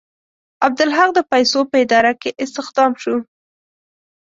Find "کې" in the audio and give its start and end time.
2.21-2.29